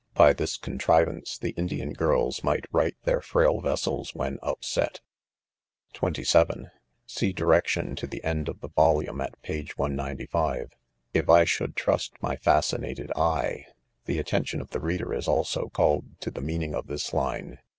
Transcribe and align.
By 0.15 0.33
this 0.33 0.57
contri 0.57 1.05
^30 1.05 1.13
NOTES. 1.13 1.21
* 1.21 1.21
vaace 1.21 1.39
the 1.41 1.49
Indian 1.51 1.93
girls 1.93 2.39
can 2.39 2.59
right 2.71 2.95
their 3.03 3.21
frail 3.21 3.61
vessels 3.61 4.15
when 4.15 4.39
upset, 4.41 4.99
'(27) 5.93 6.71
See 7.05 7.31
direction, 7.31 7.95
to 7.97 8.07
the 8.07 8.23
end 8.23 8.49
of 8.49 8.61
the 8.61 8.69
volume 8.69 9.21
at 9.21 9.39
page 9.43 9.77
195. 9.77 10.71
If 11.13 11.29
I 11.29 11.43
should 11.43 11.75
trust 11.75 12.13
my 12.19 12.35
fascinated 12.35 13.11
hjc,— 13.15 13.65
the 14.07 14.17
attention 14.17 14.59
of 14.59 14.71
the 14.71 14.79
reader 14.81 15.13
is 15.13 15.27
also 15.27 15.69
called 15.69 16.19
to 16.21 16.31
the 16.31 16.41
meaning 16.41 16.73
of 16.73 16.87
this 16.87 17.13
line. 17.13 17.59